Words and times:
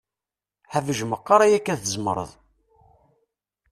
Hbej 0.73 0.99
meqqar 1.09 1.39
ayakka 1.45 1.73
tzemret. 1.81 2.31